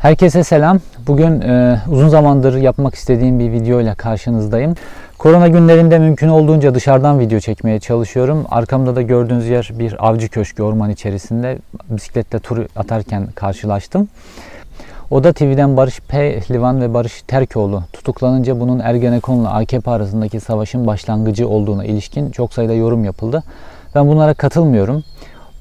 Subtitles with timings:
[0.00, 0.78] Herkese selam.
[1.06, 4.74] Bugün e, uzun zamandır yapmak istediğim bir video ile karşınızdayım.
[5.18, 8.46] Korona günlerinde mümkün olduğunca dışarıdan video çekmeye çalışıyorum.
[8.50, 11.58] Arkamda da gördüğünüz yer bir avcı köşkü orman içerisinde.
[11.88, 14.08] Bisikletle tur atarken karşılaştım.
[15.10, 21.84] Oda TV'den Barış Pehlivan ve Barış Terkoğlu tutuklanınca bunun Ergenekon'la AKP arasındaki savaşın başlangıcı olduğuna
[21.84, 23.42] ilişkin çok sayıda yorum yapıldı.
[23.94, 25.04] Ben bunlara katılmıyorum.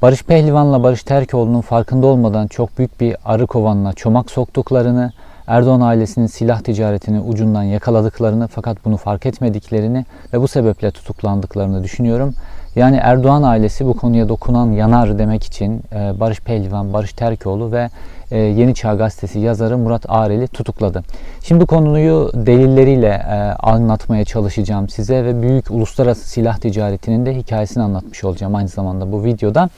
[0.02, 5.12] Barış Pehlivan'la Barış Terkoğlu'nun farkında olmadan çok büyük bir arı kovanına çomak soktuklarını,
[5.48, 12.34] Erdoğan ailesinin silah ticaretini ucundan yakaladıklarını fakat bunu fark etmediklerini ve bu sebeple tutuklandıklarını düşünüyorum.
[12.76, 17.90] Yani Erdoğan ailesi bu konuya dokunan yanar demek için e, Barış Pehlivan, Barış Terkoğlu ve
[18.32, 21.04] e, Yeni Çağ Gazetesi yazarı Murat Arel'i tutukladı.
[21.44, 28.24] Şimdi konuyu delilleriyle e, anlatmaya çalışacağım size ve büyük uluslararası silah ticaretinin de hikayesini anlatmış
[28.24, 29.70] olacağım aynı zamanda bu videoda.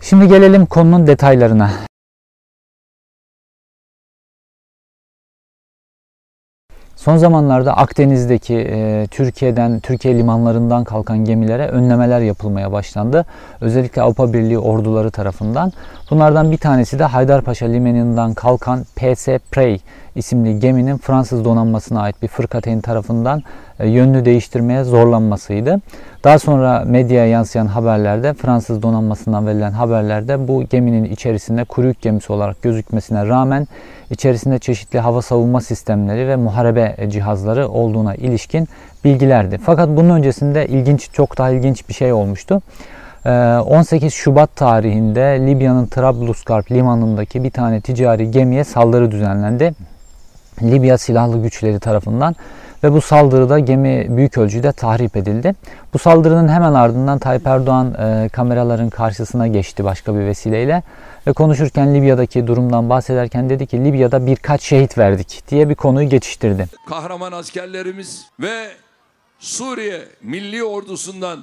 [0.00, 1.70] Şimdi gelelim konunun detaylarına.
[7.00, 13.26] Son zamanlarda Akdeniz'deki e, Türkiye'den, Türkiye limanlarından kalkan gemilere önlemeler yapılmaya başlandı.
[13.60, 15.72] Özellikle Avrupa Birliği orduları tarafından.
[16.10, 19.80] Bunlardan bir tanesi de Haydarpaşa Limanı'ndan kalkan PS Prey
[20.14, 23.42] isimli geminin Fransız donanmasına ait bir fırkateyn tarafından
[23.78, 25.80] e, yönünü değiştirmeye zorlanmasıydı.
[26.24, 32.32] Daha sonra medyaya yansıyan haberlerde Fransız donanmasından verilen haberlerde bu geminin içerisinde kuru yük gemisi
[32.32, 33.66] olarak gözükmesine rağmen
[34.10, 38.68] içerisinde çeşitli hava savunma sistemleri ve muharebe cihazları olduğuna ilişkin
[39.04, 39.58] bilgilerdi.
[39.58, 42.62] Fakat bunun öncesinde ilginç, çok daha ilginç bir şey olmuştu.
[43.24, 49.74] 18 ee, Şubat tarihinde Libya'nın Trablusgarp limanındaki bir tane ticari gemiye saldırı düzenlendi.
[50.62, 52.36] Libya silahlı güçleri tarafından
[52.84, 55.54] ve bu saldırıda gemi büyük ölçüde tahrip edildi.
[55.94, 60.82] Bu saldırının hemen ardından Tayyip Erdoğan e, kameraların karşısına geçti başka bir vesileyle
[61.26, 66.66] ve konuşurken Libya'daki durumdan bahsederken dedi ki Libya'da birkaç şehit verdik diye bir konuyu geçiştirdi.
[66.88, 68.70] Kahraman askerlerimiz ve
[69.38, 71.40] Suriye Milli Ordusu'ndan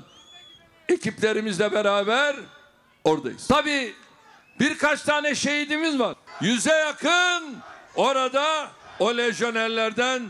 [0.90, 2.36] ekiplerimizle beraber
[3.04, 3.48] oradayız.
[3.48, 3.94] Tabii
[4.60, 6.16] birkaç tane şehidimiz var.
[6.42, 7.56] Yüze yakın
[7.96, 8.68] orada
[9.00, 10.22] o lejyonerlerden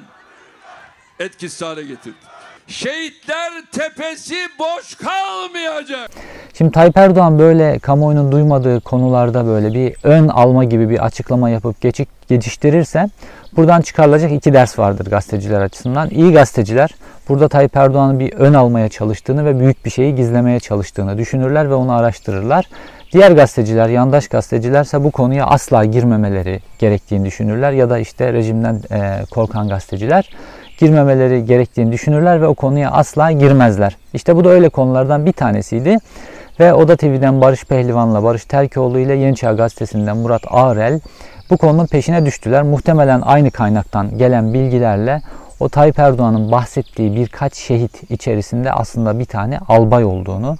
[1.20, 2.20] etkisiz hale getirdik.
[2.68, 6.12] Şehitler tepesi boş kalmayacak.
[6.54, 11.82] Şimdi Tayyip Erdoğan böyle kamuoyunun duymadığı konularda böyle bir ön alma gibi bir açıklama yapıp
[11.82, 13.10] geçik, geçiştirirse
[13.56, 16.10] buradan çıkarılacak iki ders vardır gazeteciler açısından.
[16.10, 16.90] İyi gazeteciler
[17.30, 21.74] burada Tayyip Erdoğan'ın bir ön almaya çalıştığını ve büyük bir şeyi gizlemeye çalıştığını düşünürler ve
[21.74, 22.66] onu araştırırlar.
[23.12, 29.26] Diğer gazeteciler, yandaş gazetecilerse bu konuya asla girmemeleri gerektiğini düşünürler ya da işte rejimden e,
[29.32, 30.30] korkan gazeteciler
[30.80, 33.98] girmemeleri gerektiğini düşünürler ve o konuya asla girmezler.
[34.14, 35.98] İşte bu da öyle konulardan bir tanesiydi.
[36.60, 41.00] Ve Oda TV'den Barış Pehlivan'la Barış Terkoğlu ile Yeni Çağ Gazetesi'nden Murat Ağrel
[41.50, 42.64] bu konunun peşine düştüler.
[42.64, 45.22] Muhtemelen aynı kaynaktan gelen bilgilerle
[45.60, 50.58] o Tayyip Erdoğan'ın bahsettiği birkaç şehit içerisinde aslında bir tane albay olduğunu,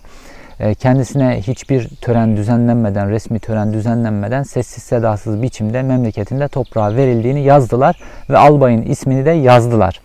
[0.80, 8.38] kendisine hiçbir tören düzenlenmeden, resmi tören düzenlenmeden sessiz sedasız biçimde memleketinde toprağa verildiğini yazdılar ve
[8.38, 10.02] albayın ismini de yazdılar.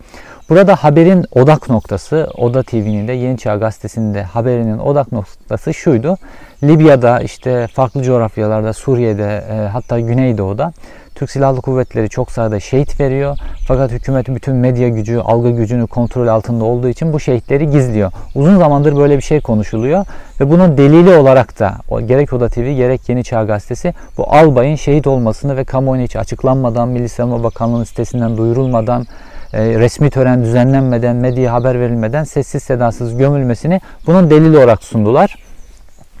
[0.49, 6.17] Burada haberin odak noktası, Oda TV'nin de Yeni Çağ Gazetesi'nin de haberinin odak noktası şuydu.
[6.63, 10.73] Libya'da işte farklı coğrafyalarda, Suriye'de e, hatta Güneydoğu'da
[11.15, 13.37] Türk Silahlı Kuvvetleri çok sayıda şehit veriyor.
[13.67, 18.11] Fakat hükümet bütün medya gücü, algı gücünü kontrol altında olduğu için bu şehitleri gizliyor.
[18.35, 20.05] Uzun zamandır böyle bir şey konuşuluyor
[20.39, 25.07] ve bunun delili olarak da gerek Oda TV gerek Yeni Çağ Gazetesi bu albayın şehit
[25.07, 29.05] olmasını ve kamuoyuna hiç açıklanmadan, Milli Savunma Bakanlığı'nın sitesinden duyurulmadan,
[29.53, 35.35] e, resmi tören düzenlenmeden, medya haber verilmeden sessiz sedasız gömülmesini bunun delili olarak sundular.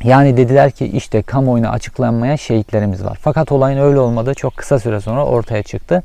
[0.03, 3.17] Yani dediler ki işte kamuoyuna açıklanmayan şehitlerimiz var.
[3.21, 6.03] Fakat olayın öyle olmadığı çok kısa süre sonra ortaya çıktı.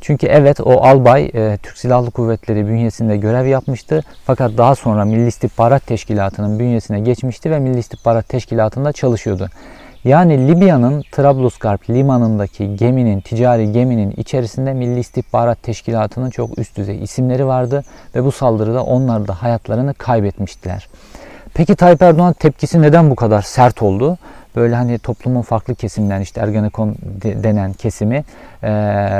[0.00, 4.02] Çünkü evet o albay e, Türk Silahlı Kuvvetleri bünyesinde görev yapmıştı.
[4.24, 9.48] Fakat daha sonra Milli İstihbarat Teşkilatı'nın bünyesine geçmişti ve Milli İstihbarat Teşkilatı'nda çalışıyordu.
[10.04, 17.46] Yani Libya'nın Trablusgarp limanındaki geminin, ticari geminin içerisinde Milli İstihbarat Teşkilatı'nın çok üst düzey isimleri
[17.46, 17.84] vardı
[18.14, 20.88] ve bu saldırıda onlar da hayatlarını kaybetmiştiler.
[21.54, 24.18] Peki Tayyip Erdoğan tepkisi neden bu kadar sert oldu?
[24.56, 28.24] Böyle hani toplumun farklı kesimden işte Ergenekon denen kesimi
[28.62, 28.70] e,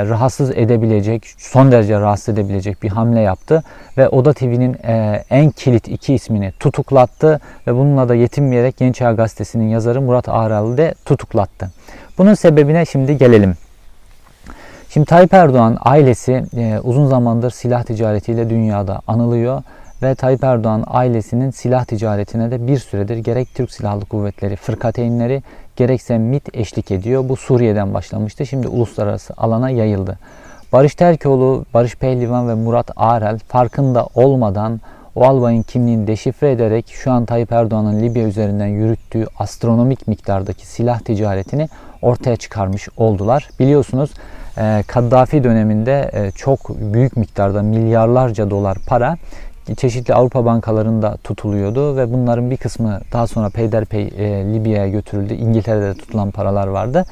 [0.06, 3.62] rahatsız edebilecek, son derece rahatsız edebilecek bir hamle yaptı.
[3.98, 9.12] Ve Oda TV'nin e, en kilit iki ismini tutuklattı ve bununla da yetinmeyerek Genç Çağ
[9.12, 11.70] Gazetesi'nin yazarı Murat Ağralı de tutuklattı.
[12.18, 13.54] Bunun sebebine şimdi gelelim.
[14.88, 19.62] Şimdi Tayyip Erdoğan ailesi e, uzun zamandır silah ticaretiyle dünyada anılıyor
[20.02, 25.42] ve Tayyip Erdoğan ailesinin silah ticaretine de bir süredir gerek Türk Silahlı Kuvvetleri, fırkateynleri
[25.76, 27.28] gerekse MIT eşlik ediyor.
[27.28, 28.46] Bu Suriye'den başlamıştı.
[28.46, 30.18] Şimdi uluslararası alana yayıldı.
[30.72, 34.80] Barış Terkoğlu, Barış Pehlivan ve Murat Arel farkında olmadan
[35.14, 41.00] o albayın kimliğini deşifre ederek şu an Tayyip Erdoğan'ın Libya üzerinden yürüttüğü astronomik miktardaki silah
[41.00, 41.68] ticaretini
[42.02, 43.48] ortaya çıkarmış oldular.
[43.58, 44.10] Biliyorsunuz
[44.58, 49.16] e, Kaddafi döneminde e, çok büyük miktarda milyarlarca dolar para
[49.76, 55.34] çeşitli Avrupa bankalarında tutuluyordu ve bunların bir kısmı daha sonra peyderpey e, Libya'ya götürüldü.
[55.34, 57.04] İngiltere'de tutulan paralar vardı.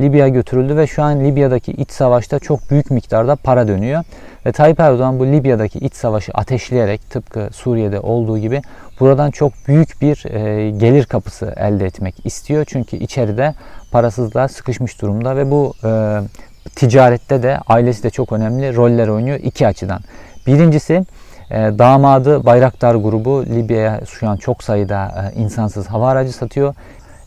[0.00, 4.04] Libya'ya götürüldü ve şu an Libya'daki iç savaşta çok büyük miktarda para dönüyor.
[4.46, 8.62] Ve Tayyip Erdoğan bu Libya'daki iç savaşı ateşleyerek tıpkı Suriye'de olduğu gibi
[9.00, 12.64] buradan çok büyük bir e, gelir kapısı elde etmek istiyor.
[12.68, 13.54] Çünkü içeride
[13.92, 16.20] parasızlığa sıkışmış durumda ve bu e,
[16.76, 20.00] ticarette de ailesi de çok önemli roller oynuyor iki açıdan.
[20.46, 21.04] Birincisi
[21.50, 26.74] damadı Bayraktar grubu Libya'ya şu an çok sayıda e, insansız hava aracı satıyor.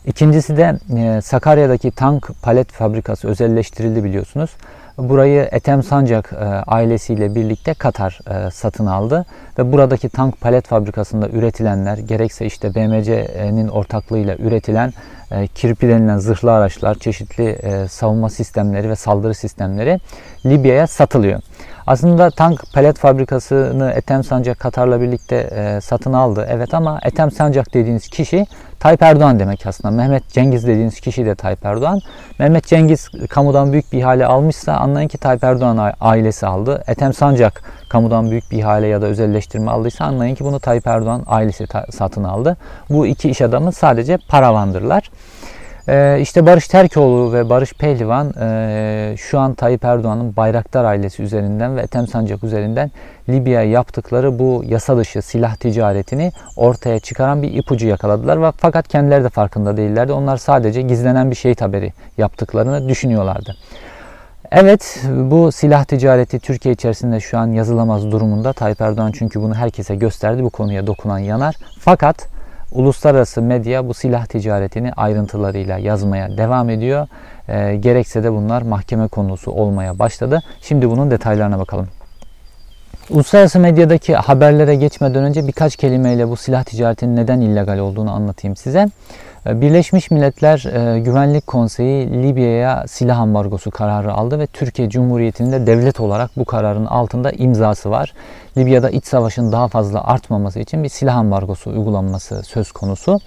[0.06, 4.50] İkincisi de e, Sakarya'daki tank palet fabrikası özelleştirildi biliyorsunuz.
[4.98, 8.18] Burayı Ethem Sancak e, ailesiyle birlikte Katar
[8.52, 9.26] satın aldı
[9.58, 14.92] ve buradaki tank palet fabrikasında üretilenler gerekse işte BMC'nin ortaklığıyla üretilen
[15.30, 20.00] e, kirpi denilen zırhlı araçlar, çeşitli e, savunma sistemleri ve saldırı sistemleri
[20.46, 21.40] Libya'ya satılıyor.
[21.86, 26.46] Aslında tank palet fabrikasını Ethem Sancak Katar'la birlikte e, satın aldı.
[26.50, 28.46] Evet ama Ethem Sancak dediğiniz kişi
[28.80, 29.90] Tayyip Erdoğan demek aslında.
[29.90, 32.00] Mehmet Cengiz dediğiniz kişi de Tayyip Erdoğan.
[32.38, 36.84] Mehmet Cengiz kamudan büyük bir ihale almışsa anlayın ki Tayyip Erdoğan ailesi aldı.
[36.86, 41.22] Ethem Sancak kamudan büyük bir ihale ya da özelleştirme aldıysa anlayın ki bunu Tayyip Erdoğan
[41.26, 42.56] ailesi satın aldı.
[42.90, 45.10] Bu iki iş adamı sadece paravandırlar.
[45.88, 51.76] Ee, işte Barış Terkoğlu ve Barış Pehlivan e, şu an Tayyip Erdoğan'ın Bayraktar ailesi üzerinden
[51.76, 52.90] ve Ethem Sancak üzerinden
[53.28, 58.42] Libya'ya yaptıkları bu yasa dışı silah ticaretini ortaya çıkaran bir ipucu yakaladılar.
[58.42, 60.12] Ve fakat kendileri de farkında değillerdi.
[60.12, 63.56] Onlar sadece gizlenen bir şehit haberi yaptıklarını düşünüyorlardı.
[64.52, 68.52] Evet bu silah ticareti Türkiye içerisinde şu an yazılamaz durumunda.
[68.52, 70.44] Tayyip Erdoğan çünkü bunu herkese gösterdi.
[70.44, 71.54] Bu konuya dokunan yanar.
[71.80, 72.28] Fakat
[72.72, 77.08] uluslararası medya bu silah ticaretini ayrıntılarıyla yazmaya devam ediyor.
[77.48, 80.40] E, gerekse de bunlar mahkeme konusu olmaya başladı.
[80.60, 81.88] Şimdi bunun detaylarına bakalım.
[83.10, 88.88] Uluslararası medyadaki haberlere geçmeden önce birkaç kelimeyle bu silah ticaretinin neden illegal olduğunu anlatayım size.
[89.46, 95.66] Ee, Birleşmiş Milletler e, Güvenlik Konseyi Libya'ya silah ambargosu kararı aldı ve Türkiye Cumhuriyeti'nin de
[95.66, 98.12] devlet olarak bu kararın altında imzası var.
[98.56, 103.18] Libya'da iç savaşın daha fazla artmaması için bir silah ambargosu uygulanması söz konusu.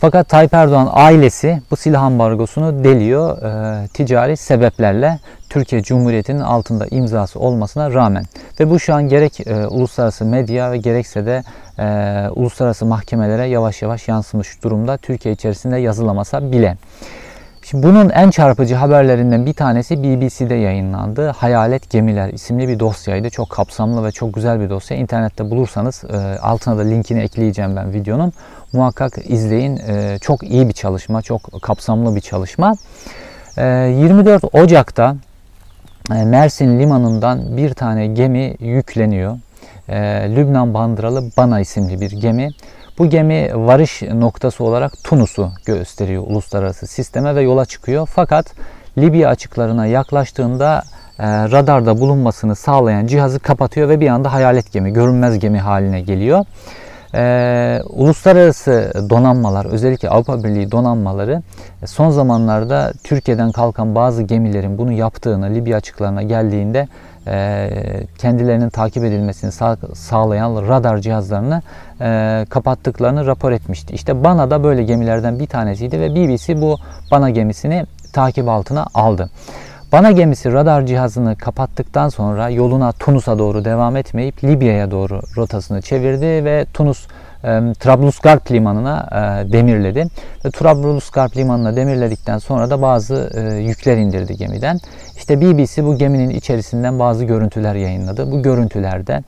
[0.00, 5.18] Fakat Tayyip Erdoğan ailesi bu silah ambargosunu deliyor e, ticari sebeplerle
[5.48, 8.24] Türkiye Cumhuriyeti'nin altında imzası olmasına rağmen.
[8.60, 11.42] Ve bu şu an gerek e, uluslararası medya ve gerekse de
[11.78, 16.76] e, uluslararası mahkemelere yavaş yavaş yansımış durumda Türkiye içerisinde yazılamasa bile.
[17.70, 21.28] Şimdi bunun en çarpıcı haberlerinden bir tanesi BBC'de yayınlandı.
[21.28, 23.30] Hayalet Gemiler isimli bir dosyaydı.
[23.30, 24.96] Çok kapsamlı ve çok güzel bir dosya.
[24.96, 28.32] İnternette bulursanız e, altına da linkini ekleyeceğim ben videonun.
[28.72, 29.76] Muhakkak izleyin.
[29.76, 32.74] E, çok iyi bir çalışma, çok kapsamlı bir çalışma.
[33.56, 35.16] E, 24 Ocak'ta
[36.14, 39.38] e, Mersin limanından bir tane gemi yükleniyor.
[39.88, 39.96] E,
[40.36, 42.50] Lübnan bandıralı Bana isimli bir gemi.
[42.98, 48.08] Bu gemi varış noktası olarak Tunus'u gösteriyor uluslararası sisteme ve yola çıkıyor.
[48.14, 48.46] Fakat
[48.98, 50.82] Libya açıklarına yaklaştığında
[51.18, 56.44] e, radarda bulunmasını sağlayan cihazı kapatıyor ve bir anda hayalet gemi, görünmez gemi haline geliyor.
[57.14, 61.42] Ee, uluslararası donanmalar özellikle Avrupa Birliği donanmaları
[61.86, 66.88] son zamanlarda Türkiye'den kalkan bazı gemilerin bunu yaptığını Libya açıklarına geldiğinde
[67.26, 67.70] e,
[68.18, 71.62] kendilerinin takip edilmesini sağ, sağlayan radar cihazlarını
[72.00, 73.94] e, kapattıklarını rapor etmişti.
[73.94, 76.76] İşte Bana da böyle gemilerden bir tanesiydi ve BBC bu
[77.10, 79.30] Bana gemisini takip altına aldı.
[79.92, 86.44] Bana gemisi radar cihazını kapattıktan sonra yoluna Tunus'a doğru devam etmeyip Libya'ya doğru rotasını çevirdi
[86.44, 87.06] ve Tunus
[87.44, 87.46] e,
[87.80, 90.06] Trablusgarp limanına e, demirledi.
[90.44, 94.80] Ve Trablusgarp limanına demirledikten sonra da bazı e, yükler indirdi gemiden.
[95.16, 98.32] İşte BBC bu geminin içerisinden bazı görüntüler yayınladı.
[98.32, 99.22] Bu görüntülerde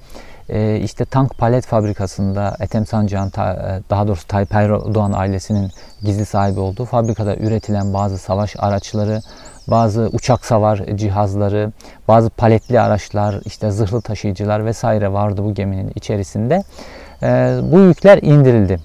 [0.48, 5.70] e, işte tank palet fabrikasında Ethem Sancak'ın e, daha doğrusu Tayyip Erdoğan ailesinin
[6.02, 9.20] gizli sahibi olduğu fabrikada üretilen bazı savaş araçları,
[9.68, 11.72] bazı uçak savar cihazları,
[12.08, 16.62] bazı paletli araçlar, işte zırhlı taşıyıcılar vesaire vardı bu geminin içerisinde.
[17.22, 18.80] E, bu yükler indirildi.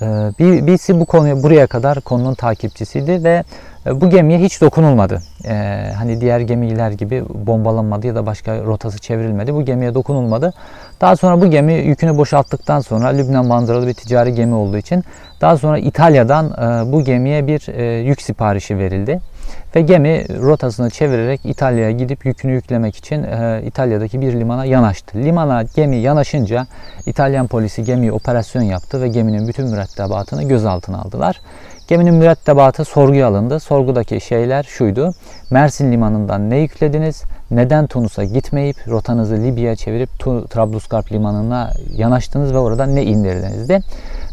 [0.00, 0.06] E,
[0.38, 3.44] BBC bu konuya buraya kadar konunun takipçisiydi ve
[3.86, 5.22] E, Bu gemiye hiç dokunulmadı.
[5.44, 5.54] E,
[5.98, 9.54] hani diğer gemiler gibi bombalanmadı ya da başka rotası çevrilmedi.
[9.54, 10.52] Bu gemiye dokunulmadı.
[11.00, 15.04] Daha sonra bu gemi yükünü boşalttıktan sonra Lübnan bandıralı bir ticari gemi olduğu için
[15.40, 19.20] daha sonra İtalya'dan e, bu gemiye bir e, yük siparişi verildi.
[19.76, 25.18] Ve gemi rotasını çevirerek İtalya'ya gidip yükünü yüklemek için e, İtalya'daki bir limana yanaştı.
[25.18, 26.66] Limana gemi yanaşınca
[27.06, 31.40] İtalyan polisi gemiye operasyon yaptı ve geminin bütün mürettebatını gözaltına aldılar.
[31.88, 33.60] Geminin mürettebatı sorguya alındı.
[33.60, 35.14] Sorgudaki şeyler şuydu.
[35.50, 37.22] Mersin limanından ne yüklediniz?
[37.50, 40.18] Neden Tunus'a gitmeyip rotanızı Libya'ya çevirip
[40.50, 43.80] Trablusgarp limanına yanaştınız ve orada ne indirdiniz de.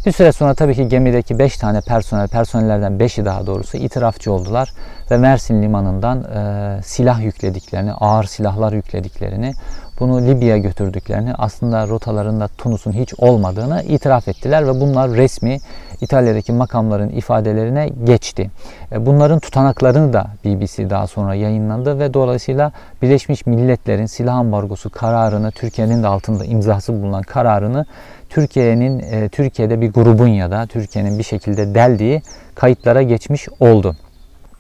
[0.06, 4.74] Bir süre sonra tabii ki gemideki 5 tane personel, personellerden 5'i daha doğrusu itirafçı oldular
[5.12, 9.54] ve Mersin limanından e, silah yüklediklerini, ağır silahlar yüklediklerini,
[10.00, 15.58] bunu Libya'ya götürdüklerini, aslında rotalarında Tunus'un hiç olmadığını itiraf ettiler ve bunlar resmi
[16.02, 18.50] İtalya'daki makamların ifadelerine geçti.
[18.92, 22.72] E, Bunların tutanaklarını da BBC daha sonra yayınlandı ve dolayısıyla
[23.02, 27.86] Birleşmiş Milletler'in silah ambargosu kararını, Türkiye'nin de altında imzası bulunan kararını
[28.30, 32.22] Türkiye'nin e, Türkiye'de bir grubun ya da Türkiye'nin bir şekilde deldiği
[32.56, 33.96] kayıtlara geçmiş oldu.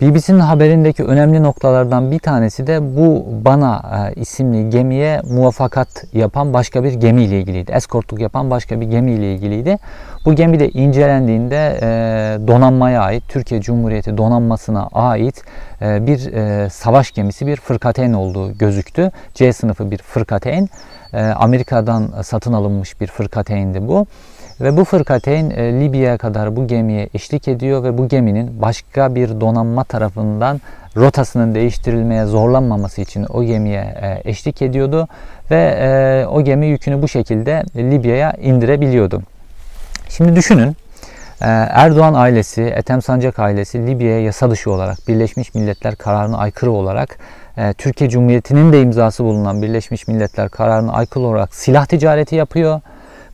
[0.03, 3.81] BBC'nin haberindeki önemli noktalardan bir tanesi de bu Bana
[4.15, 7.72] e, isimli gemiye muvaffakat yapan başka bir gemiyle ilgiliydi.
[7.72, 9.77] Eskortluk yapan başka bir gemiyle ilgiliydi.
[10.25, 11.88] Bu gemi de incelendiğinde e,
[12.48, 15.41] donanmaya ait, Türkiye Cumhuriyeti donanmasına ait
[15.81, 16.19] e, bir
[16.69, 19.12] savaş gemisi, bir fırkateyn olduğu gözüktü.
[19.33, 20.69] C sınıfı bir fırkateyn.
[21.36, 24.05] Amerika'dan satın alınmış bir fırkateyndi bu.
[24.62, 29.41] Ve bu fırkateyn e, Libya'ya kadar bu gemiye eşlik ediyor ve bu geminin başka bir
[29.41, 30.62] donanma tarafından
[30.98, 35.07] rotasının değiştirilmeye zorlanmaması için o gemiye e, eşlik ediyordu
[35.51, 39.22] ve e, o gemi yükünü bu şekilde Libya'ya indirebiliyordu.
[40.10, 40.75] Şimdi düşünün
[41.41, 47.17] e, Erdoğan ailesi, Ethem Sancak ailesi Libya'ya yasa dışı olarak Birleşmiş Milletler kararına aykırı olarak
[47.57, 52.81] e, Türkiye Cumhuriyeti'nin de imzası bulunan Birleşmiş Milletler kararına aykırı olarak silah ticareti yapıyor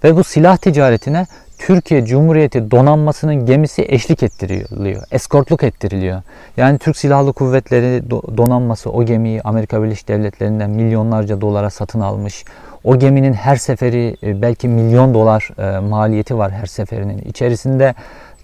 [0.03, 1.25] ve bu silah ticaretine
[1.57, 6.21] Türkiye Cumhuriyeti donanmasının gemisi eşlik ettiriliyor, eskortluk ettiriliyor.
[6.57, 12.45] Yani Türk Silahlı Kuvvetleri do- donanması o gemiyi Amerika Birleşik Devletleri'nden milyonlarca dolara satın almış.
[12.83, 17.17] O geminin her seferi e, belki milyon dolar e, maliyeti var her seferinin.
[17.17, 17.95] İçerisinde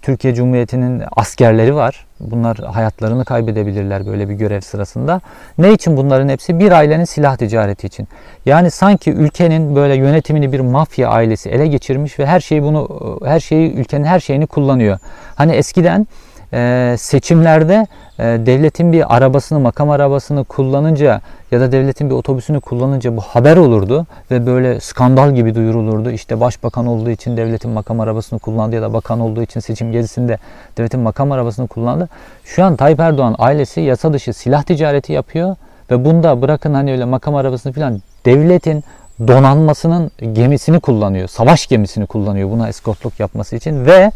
[0.06, 2.06] Türkiye Cumhuriyeti'nin askerleri var.
[2.20, 5.20] Bunlar hayatlarını kaybedebilirler böyle bir görev sırasında.
[5.58, 6.58] Ne için bunların hepsi?
[6.58, 8.08] Bir ailenin silah ticareti için.
[8.44, 12.88] Yani sanki ülkenin böyle yönetimini bir mafya ailesi ele geçirmiş ve her şeyi bunu
[13.24, 14.98] her şeyi ülkenin her şeyini kullanıyor.
[15.34, 16.06] Hani eskiden
[16.96, 17.86] seçimlerde
[18.18, 21.20] devletin bir arabasını, makam arabasını kullanınca
[21.50, 26.10] ya da devletin bir otobüsünü kullanınca bu haber olurdu ve böyle skandal gibi duyurulurdu.
[26.10, 30.38] İşte başbakan olduğu için devletin makam arabasını kullandı ya da bakan olduğu için seçim gezisinde
[30.78, 32.08] devletin makam arabasını kullandı.
[32.44, 35.56] Şu an Tayyip Erdoğan ailesi yasa dışı silah ticareti yapıyor
[35.90, 38.84] ve bunda bırakın hani öyle makam arabasını falan devletin
[39.28, 41.28] donanmasının gemisini kullanıyor.
[41.28, 44.10] Savaş gemisini kullanıyor buna eskortluk yapması için ve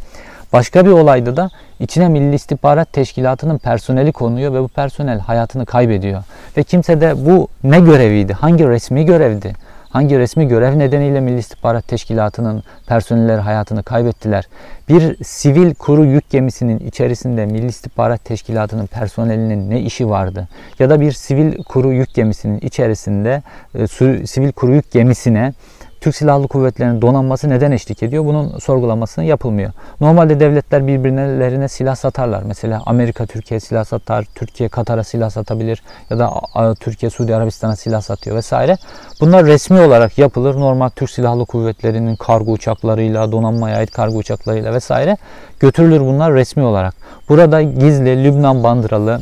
[0.52, 6.22] başka bir olayda da içine Milli İstihbarat Teşkilatı'nın personeli konuyor ve bu personel hayatını kaybediyor.
[6.56, 8.32] Ve kimse de bu ne göreviydi?
[8.32, 9.54] Hangi resmi görevdi?
[9.90, 14.48] Hangi resmi görev nedeniyle Milli İstihbarat Teşkilatı'nın personelleri hayatını kaybettiler?
[14.88, 20.48] Bir sivil kuru yük gemisinin içerisinde Milli İstihbarat Teşkilatı'nın personelinin ne işi vardı?
[20.78, 23.42] Ya da bir sivil kuru yük gemisinin içerisinde
[23.74, 23.86] e,
[24.26, 25.52] sivil kuru yük gemisine
[26.00, 28.24] Türk Silahlı Kuvvetleri'nin donanması neden eşlik ediyor?
[28.24, 29.72] Bunun sorgulamasını yapılmıyor.
[30.00, 32.42] Normalde devletler birbirlerine silah satarlar.
[32.42, 36.30] Mesela Amerika Türkiye'ye silah satar, Türkiye Katar'a silah satabilir ya da
[36.74, 38.76] Türkiye Suudi Arabistan'a silah satıyor vesaire.
[39.20, 40.60] Bunlar resmi olarak yapılır.
[40.60, 45.16] Normal Türk Silahlı Kuvvetleri'nin kargo uçaklarıyla, donanmaya ait kargo uçaklarıyla vesaire
[45.60, 46.94] götürülür bunlar resmi olarak.
[47.28, 49.20] Burada gizli Lübnan bandıralı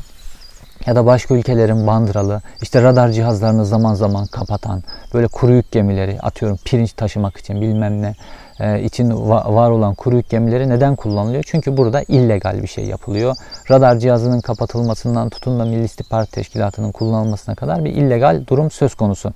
[0.86, 4.82] ya da başka ülkelerin bandıralı, işte radar cihazlarını zaman zaman kapatan,
[5.14, 8.14] böyle kuru yük gemileri, atıyorum pirinç taşımak için bilmem ne
[8.60, 11.44] e, için va- var olan kuru yük gemileri neden kullanılıyor?
[11.46, 13.36] Çünkü burada illegal bir şey yapılıyor.
[13.70, 19.32] Radar cihazının kapatılmasından tutun da Milli İstihbarat Teşkilatı'nın kullanılmasına kadar bir illegal durum söz konusu.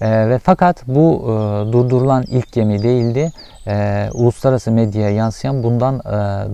[0.00, 3.32] E, ve fakat bu e, durdurulan ilk gemi değildi.
[3.66, 6.02] E, uluslararası medyaya yansıyan bundan e,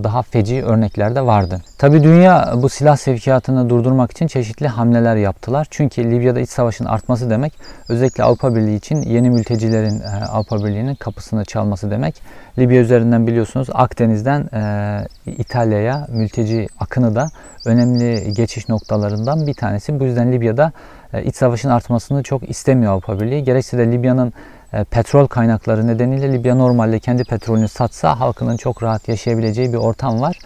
[0.04, 1.60] daha feci örnekler de vardı.
[1.78, 5.66] Tabi dünya bu silah sevkiyatını durdurmak için çeşitli hamleler yaptılar.
[5.70, 7.52] Çünkü Libya'da iç savaşın artması demek
[7.88, 12.22] özellikle Avrupa Birliği için yeni mültecilerin e, Avrupa Birliği'nin kapısını çalması demek.
[12.58, 17.30] Libya üzerinden biliyorsunuz Akdeniz'den e, İtalya'ya mülteci akını da
[17.66, 20.00] önemli geçiş noktalarından bir tanesi.
[20.00, 20.72] Bu yüzden Libya'da
[21.18, 23.44] iç savaşın artmasını çok istemiyor Avrupa Birliği.
[23.44, 24.32] Gerekse de Libya'nın
[24.72, 30.20] e, petrol kaynakları nedeniyle Libya normalde kendi petrolünü satsa halkının çok rahat yaşayabileceği bir ortam
[30.20, 30.38] var.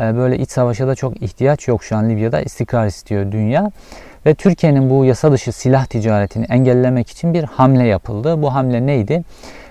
[0.00, 3.70] e, böyle iç savaşa da çok ihtiyaç yok şu an Libya'da istikrar istiyor dünya.
[4.26, 8.42] Ve Türkiye'nin bu yasa dışı silah ticaretini engellemek için bir hamle yapıldı.
[8.42, 9.24] Bu hamle neydi?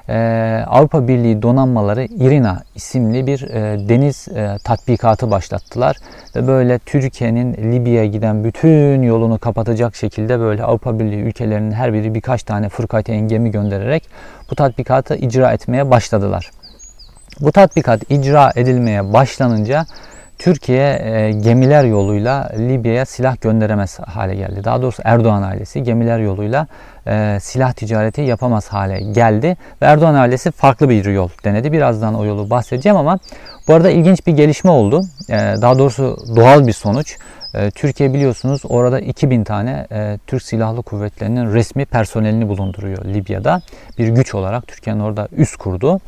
[0.10, 5.98] Ee, Avrupa Birliği donanmaları İRINA isimli bir e, deniz e, tatbikatı başlattılar.
[6.36, 12.16] Ve böyle Türkiye'nin Libya'ya giden bütün yolunu kapatacak şekilde böyle Avrupa Birliği ülkelerinin her biri
[12.16, 14.10] birkaç tane fırkateyn gemi göndererek
[14.52, 16.52] bu tatbikatı icra etmeye başladılar.
[17.40, 19.86] Bu tatbikat icra edilmeye başlanınca
[20.42, 24.64] Türkiye e, gemiler yoluyla Libya'ya silah gönderemez hale geldi.
[24.64, 26.68] Daha doğrusu Erdoğan ailesi gemiler yoluyla
[27.08, 29.58] e, silah ticareti yapamaz hale geldi.
[29.82, 31.72] Ve Erdoğan ailesi farklı bir yol denedi.
[31.72, 33.20] Birazdan o yolu bahsedeceğim ama
[33.68, 35.02] bu arada ilginç bir gelişme oldu.
[35.30, 37.18] E, daha doğrusu doğal bir sonuç.
[37.76, 39.88] Türkiye biliyorsunuz orada 2000 tane
[40.28, 43.62] Türk Silahlı Kuvvetleri'nin resmi personelini bulunduruyor Libya'da.
[43.98, 46.00] Bir güç olarak Türkiye'nin orada üst kurdu.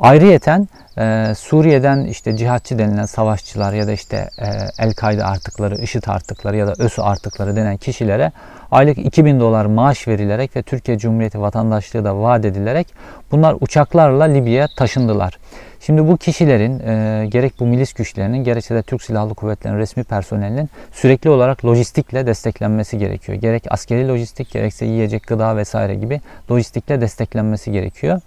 [0.00, 4.46] Ayrıyeten e, Suriye'den işte cihatçı denilen savaşçılar ya da işte e,
[4.78, 8.32] El-Kaide artıkları, IŞİD artıkları ya da ÖSÜ artıkları denen kişilere
[8.70, 12.94] aylık 2000 dolar maaş verilerek ve Türkiye Cumhuriyeti vatandaşlığı da vaat edilerek
[13.32, 15.38] bunlar uçaklarla Libya'ya taşındılar.
[15.80, 20.70] Şimdi bu kişilerin e, gerek bu milis güçlerinin gerekse de Türk Silahlı Kuvvetleri'nin resmi personelinin
[20.92, 23.38] sürekli olarak lojistikle desteklenmesi gerekiyor.
[23.38, 28.20] Gerek askeri lojistik gerekse yiyecek, gıda vesaire gibi lojistikle desteklenmesi gerekiyor.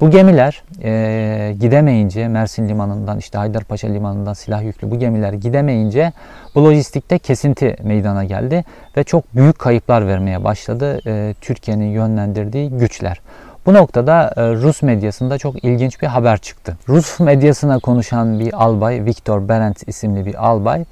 [0.00, 6.12] Bu gemiler e, gidemeyince Mersin Limanı'ndan işte Haydarpaşa Limanı'ndan silah yüklü bu gemiler gidemeyince
[6.54, 8.64] bu lojistikte kesinti meydana geldi
[8.96, 13.20] ve çok büyük kayıplar vermeye başladı e, Türkiye'nin yönlendirdiği güçler.
[13.66, 16.76] Bu noktada e, Rus medyasında çok ilginç bir haber çıktı.
[16.88, 20.84] Rus medyasına konuşan bir albay, Viktor Berent isimli bir albay,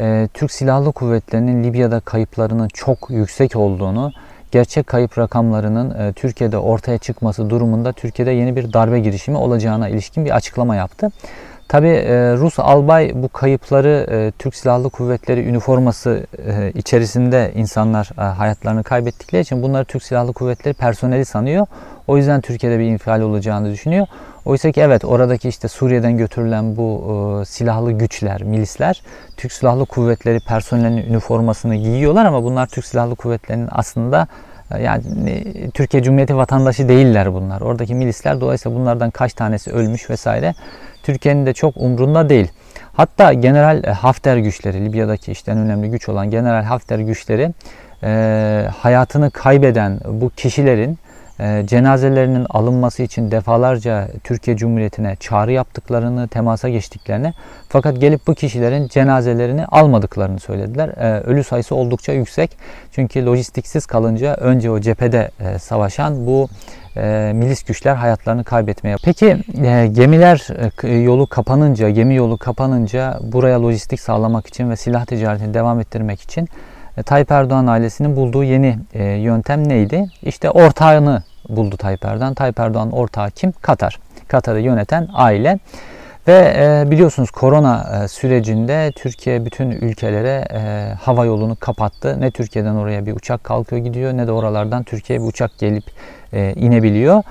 [0.00, 4.12] e, Türk Silahlı Kuvvetleri'nin Libya'da kayıplarının çok yüksek olduğunu
[4.50, 10.24] gerçek kayıp rakamlarının e, Türkiye'de ortaya çıkması durumunda Türkiye'de yeni bir darbe girişimi olacağına ilişkin
[10.24, 11.10] bir açıklama yaptı.
[11.70, 18.20] Tabi e, Rus albay bu kayıpları e, Türk Silahlı Kuvvetleri üniforması e, içerisinde insanlar e,
[18.20, 21.66] hayatlarını kaybettikleri için bunları Türk Silahlı Kuvvetleri personeli sanıyor.
[22.10, 24.06] O yüzden Türkiye'de bir infial olacağını düşünüyor.
[24.44, 26.88] Oysa ki evet oradaki işte Suriye'den götürülen bu
[27.42, 29.02] e, silahlı güçler, milisler
[29.36, 34.26] Türk Silahlı Kuvvetleri personelinin üniformasını giyiyorlar ama bunlar Türk Silahlı Kuvvetleri'nin aslında
[34.70, 37.60] e, yani e, Türkiye Cumhuriyeti vatandaşı değiller bunlar.
[37.60, 40.54] Oradaki milisler dolayısıyla bunlardan kaç tanesi ölmüş vesaire
[41.02, 42.48] Türkiye'nin de çok umrunda değil.
[42.92, 47.50] Hatta General Hafter güçleri, Libya'daki işte en önemli güç olan General Hafter güçleri
[48.02, 50.98] e, hayatını kaybeden bu kişilerin
[51.40, 57.34] e, cenazelerinin alınması için defalarca Türkiye Cumhuriyeti'ne çağrı yaptıklarını, temasa geçtiklerini
[57.68, 60.88] fakat gelip bu kişilerin cenazelerini almadıklarını söylediler.
[60.88, 62.56] E, ölü sayısı oldukça yüksek.
[62.92, 66.48] Çünkü lojistiksiz kalınca önce o cephede e, savaşan bu
[66.96, 68.96] e, milis güçler hayatlarını kaybetmeye.
[69.04, 70.48] Peki e, gemiler
[71.04, 76.48] yolu kapanınca, gemi yolu kapanınca buraya lojistik sağlamak için ve silah ticaretini devam ettirmek için
[77.06, 80.06] Tayyip Erdoğan ailesinin bulduğu yeni e, yöntem neydi?
[80.22, 82.34] İşte ortağını buldu Tayyip Erdoğan.
[82.34, 83.52] Tayyip Erdoğan ortağı kim?
[83.52, 83.98] Katar.
[84.28, 85.58] Katar'ı yöneten aile.
[86.28, 92.20] Ve e, biliyorsunuz korona e, sürecinde Türkiye bütün ülkelere e, hava yolunu kapattı.
[92.20, 95.84] Ne Türkiye'den oraya bir uçak kalkıyor gidiyor ne de oralardan Türkiye'ye bir uçak gelip
[96.32, 97.22] e, inebiliyor.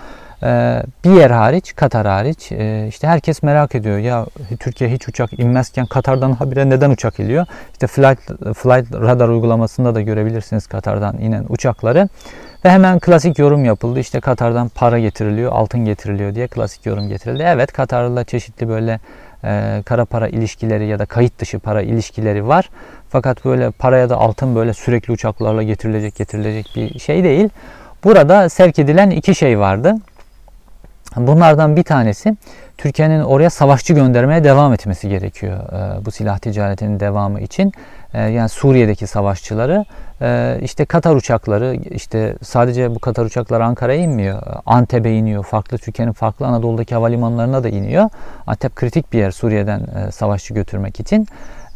[1.06, 4.26] Bir yer hariç, Katar hariç e, işte herkes merak ediyor ya
[4.60, 7.46] Türkiye hiç uçak inmezken Katar'dan habire neden uçak iniyor?
[7.72, 8.20] İşte flight,
[8.58, 12.10] flight radar uygulamasında da görebilirsiniz Katar'dan inen uçakları.
[12.66, 14.00] Ve hemen klasik yorum yapıldı.
[14.00, 17.44] İşte Katar'dan para getiriliyor, altın getiriliyor diye klasik yorum getirildi.
[17.48, 19.00] Evet Katar'la çeşitli böyle
[19.44, 22.70] e, kara para ilişkileri ya da kayıt dışı para ilişkileri var.
[23.10, 27.50] Fakat böyle paraya da altın böyle sürekli uçaklarla getirilecek getirilecek bir şey değil.
[28.04, 29.96] Burada sevk edilen iki şey vardı.
[31.16, 32.38] Bunlardan bir tanesi
[32.78, 37.72] Türkiye'nin oraya savaşçı göndermeye devam etmesi gerekiyor e, bu silah ticaretinin devamı için.
[38.14, 39.86] E, yani Suriye'deki savaşçıları
[40.22, 44.42] e, işte Katar uçakları işte sadece bu Katar uçakları Ankara'ya inmiyor.
[44.66, 45.44] Antep'e iniyor.
[45.44, 48.10] Farklı Türkiye'nin farklı Anadolu'daki havalimanlarına da iniyor.
[48.48, 51.28] Antep kritik bir yer Suriye'den savaşçı götürmek için.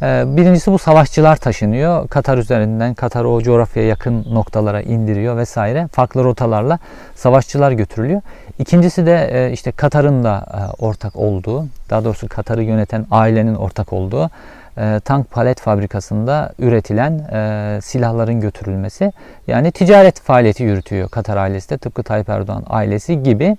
[0.04, 2.08] E, birincisi bu savaşçılar taşınıyor.
[2.08, 5.88] Katar üzerinden Katar o coğrafyaya yakın noktalara indiriyor vesaire.
[5.92, 6.78] Farklı rotalarla
[7.14, 8.20] savaşçılar götürülüyor.
[8.58, 13.92] İkincisi de e, işte Katar'ın da e, ortak olduğu, daha doğrusu Katar'ı yöneten ailenin ortak
[13.92, 14.30] olduğu
[14.78, 19.12] e, tank palet fabrikasında üretilen e, silahların götürülmesi.
[19.46, 23.56] Yani ticaret faaliyeti yürütüyor Katar ailesi de tıpkı Tayyip Erdoğan ailesi gibi.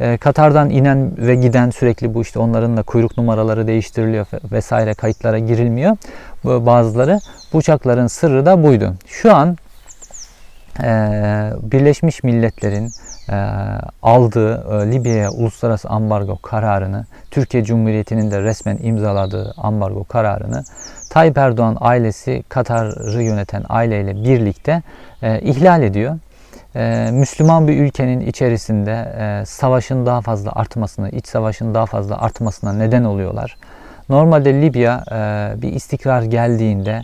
[0.00, 5.38] E, Katar'dan inen ve giden sürekli bu işte onların da kuyruk numaraları değiştiriliyor vesaire kayıtlara
[5.38, 5.96] girilmiyor.
[6.44, 7.20] Bazıları
[7.52, 8.94] bu uçakların sırrı da buydu.
[9.06, 9.56] Şu an
[11.72, 12.90] Birleşmiş Milletler'in
[13.30, 13.36] e,
[14.02, 20.64] aldığı e, Libya'ya uluslararası ambargo kararını, Türkiye Cumhuriyeti'nin de resmen imzaladığı ambargo kararını
[21.10, 24.82] Tayyip Erdoğan ailesi Katar'ı yöneten aileyle birlikte
[25.22, 26.18] e, ihlal ediyor.
[27.12, 29.12] Müslüman bir ülkenin içerisinde
[29.46, 33.56] savaşın daha fazla artmasını, iç savaşın daha fazla artmasına neden oluyorlar.
[34.08, 35.04] Normalde Libya
[35.62, 37.02] bir istikrar geldiğinde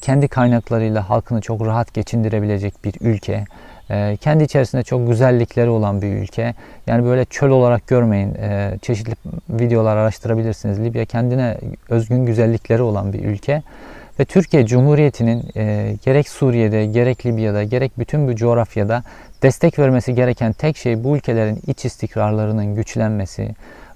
[0.00, 3.44] kendi kaynaklarıyla halkını çok rahat geçindirebilecek bir ülke.
[3.90, 6.54] E, kendi içerisinde çok güzellikleri olan bir ülke.
[6.86, 8.34] Yani böyle çöl olarak görmeyin.
[8.34, 9.14] E, çeşitli
[9.50, 10.80] videolar araştırabilirsiniz.
[10.80, 13.62] Libya kendine özgün güzellikleri olan bir ülke.
[14.20, 19.02] Ve Türkiye Cumhuriyeti'nin e, gerek Suriye'de, gerek Libya'da, gerek bütün bu coğrafyada
[19.42, 23.42] destek vermesi gereken tek şey bu ülkelerin iç istikrarlarının güçlenmesi,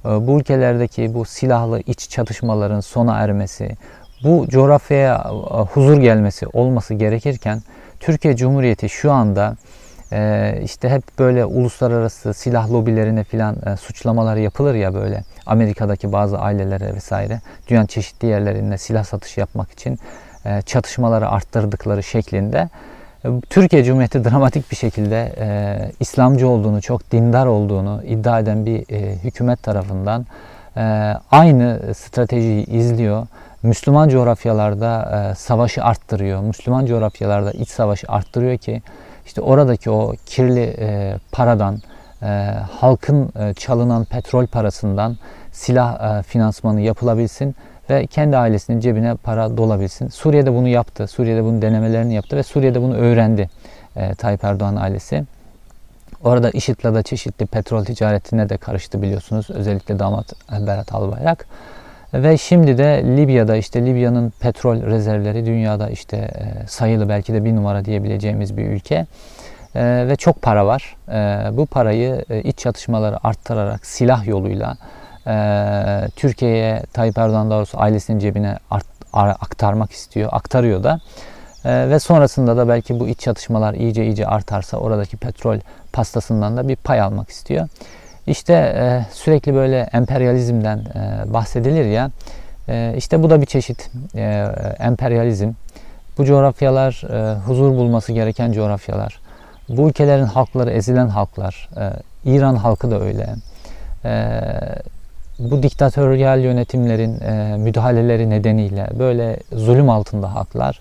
[0.05, 3.77] e, bu ülkelerdeki bu silahlı iç çatışmaların sona ermesi,
[4.25, 7.63] bu coğrafyaya e, huzur gelmesi olması gerekirken
[8.01, 9.57] Türkiye Cumhuriyeti şu anda
[10.13, 16.39] e, işte hep böyle uluslararası silah lobilerine filan e, suçlamalar yapılır ya böyle Amerika'daki bazı
[16.39, 19.99] ailelere vesaire dünyanın çeşitli yerlerinde silah satışı yapmak için
[20.67, 22.69] çatışmaları arttırdıkları şeklinde
[23.51, 25.33] Türkiye Cumhuriyeti dramatik bir şekilde
[26.01, 28.81] İslamcı olduğunu, çok dindar olduğunu iddia eden bir
[29.25, 30.27] hükümet tarafından
[31.31, 33.27] aynı stratejiyi izliyor
[33.63, 36.41] Müslüman coğrafyalarda e, savaşı arttırıyor.
[36.41, 38.83] Müslüman coğrafyalarda iç savaşı arttırıyor ki
[39.27, 41.79] işte oradaki o kirli e, paradan,
[42.23, 42.27] e,
[42.71, 45.17] halkın e, çalınan petrol parasından
[45.53, 47.57] silah e, finansmanı yapılabilsin
[47.91, 50.09] ve kendi ailesinin cebine para dolabilsin.
[50.09, 51.07] Suriye'de bunu yaptı.
[51.07, 53.51] Suriye'de bunun denemelerini yaptı ve Suriye'de bunu öğrendi
[53.97, 55.25] e, Tayyip Erdoğan ailesi.
[56.25, 59.51] Orada IŞİD'le de çeşitli petrol ticaretine de karıştı biliyorsunuz.
[59.51, 60.33] Özellikle damat
[60.67, 61.47] Berat Albayrak.
[62.15, 67.57] Ve şimdi de Libya'da işte Libya'nın petrol rezervleri dünyada işte e, sayılı belki de bir
[67.57, 69.07] numara diyebileceğimiz bir ülke.
[69.75, 70.97] E, ve çok para var.
[71.09, 74.77] E, bu parayı iç çatışmaları arttırarak silah yoluyla
[76.17, 78.57] Türkiye'ye Tayyip Erdoğan doğrusu ailesinin cebine
[79.13, 80.29] aktarmak istiyor.
[80.33, 81.01] Aktarıyor da.
[81.65, 85.59] ve sonrasında da belki bu iç çatışmalar iyice iyice artarsa oradaki petrol
[85.93, 87.69] pastasından da bir pay almak istiyor.
[88.29, 92.11] İşte e, sürekli böyle emperyalizmden e, bahsedilir ya.
[92.69, 94.47] E, işte bu da bir çeşit e,
[94.79, 95.53] emperyalizm.
[96.19, 99.21] Bu coğrafyalar e, huzur bulması gereken coğrafyalar.
[99.69, 101.69] Bu ülkelerin halkları ezilen halklar.
[101.77, 101.93] E,
[102.31, 103.27] İran halkı da öyle.
[104.05, 104.41] E,
[105.39, 110.81] bu diktatöryal yönetimlerin e, müdahaleleri nedeniyle böyle zulüm altında halklar.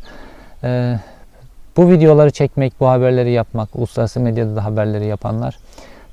[0.64, 1.00] E,
[1.78, 5.58] bu videoları çekmek, bu haberleri yapmak, uluslararası medyada da haberleri yapanlar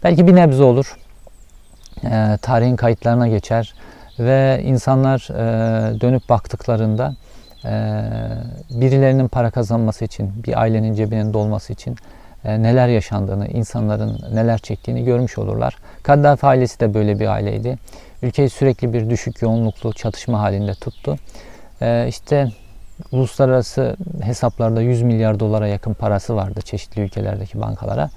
[0.04, 0.96] belki bir nebze olur
[2.04, 3.74] e, tarihin kayıtlarına geçer
[4.18, 7.14] ve insanlar e, dönüp baktıklarında
[7.64, 8.02] e,
[8.70, 11.96] birilerinin para kazanması için, bir ailenin cebinin dolması için
[12.44, 15.76] e, neler yaşandığını, insanların neler çektiğini görmüş olurlar.
[16.02, 17.78] Kaddafi ailesi de böyle bir aileydi.
[18.22, 21.16] Ülkeyi sürekli bir düşük yoğunluklu çatışma halinde tuttu.
[21.82, 22.48] E, işte
[23.12, 28.10] uluslararası hesaplarda 100 milyar dolara yakın parası vardı çeşitli ülkelerdeki bankalara.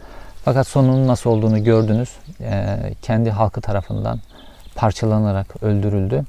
[0.47, 2.09] Fakat sonunun nasıl olduğunu gördünüz.
[2.41, 4.19] E, kendi halkı tarafından
[4.75, 6.23] parçalanarak öldürüldü.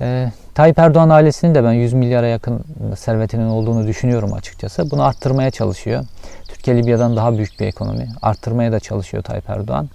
[0.00, 2.64] E, Tayyip Erdoğan ailesinin de ben 100 milyara yakın
[2.96, 4.90] servetinin olduğunu düşünüyorum açıkçası.
[4.90, 6.04] Bunu arttırmaya çalışıyor.
[6.48, 8.08] Türkiye Libya'dan daha büyük bir ekonomi.
[8.22, 9.88] Arttırmaya da çalışıyor Tayyip Erdoğan.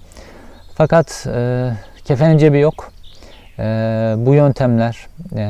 [0.76, 1.72] Fakat e,
[2.06, 2.92] kefenin cebi yok.
[3.60, 3.64] E,
[4.18, 5.44] bu yöntemler, e,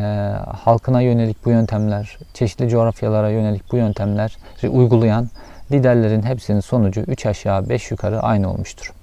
[0.64, 4.38] halkına yönelik bu yöntemler, çeşitli coğrafyalara yönelik bu yöntemler
[4.70, 5.30] uygulayan
[5.71, 8.93] liderlerin hepsinin sonucu 3 aşağı 5 yukarı aynı olmuştur.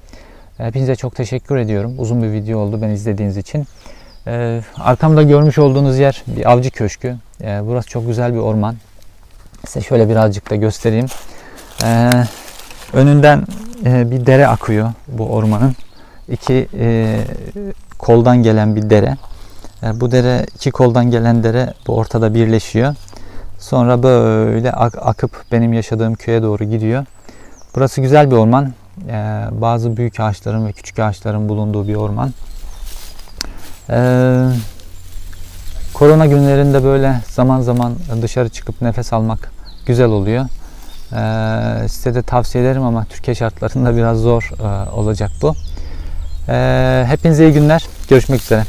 [0.59, 1.95] Hepinize çok teşekkür ediyorum.
[1.99, 3.67] Uzun bir video oldu beni izlediğiniz için.
[4.27, 7.17] Ee, arkamda görmüş olduğunuz yer bir avcı köşkü.
[7.43, 8.77] Ee, burası çok güzel bir orman.
[9.67, 11.07] Size şöyle birazcık da göstereyim.
[11.85, 12.11] Ee,
[12.93, 13.45] önünden
[13.85, 15.75] e, bir dere akıyor bu ormanın.
[16.29, 17.19] İki e,
[17.99, 19.17] koldan gelen bir dere.
[19.95, 22.95] Bu dere iki koldan gelen dere bu ortada birleşiyor.
[23.59, 27.05] Sonra böyle ak- akıp benim yaşadığım köye doğru gidiyor.
[27.75, 28.73] Burası güzel bir orman.
[29.09, 32.33] Ee, bazı büyük ağaçların ve küçük ağaçların bulunduğu bir orman.
[33.91, 34.45] Ee,
[35.95, 39.53] korona günlerinde böyle zaman zaman dışarı çıkıp nefes almak
[39.87, 40.45] güzel oluyor.
[41.13, 45.55] Ee, size de tavsiye ederim ama Türkiye şartlarında biraz zor e, olacak bu.
[46.49, 47.87] Ee, hepinize iyi günler.
[48.09, 48.65] Görüşmek üzere.